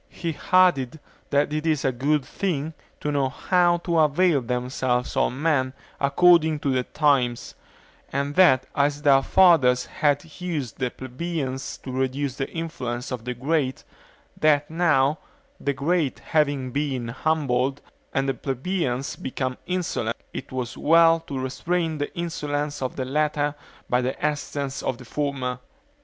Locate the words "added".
0.51-0.99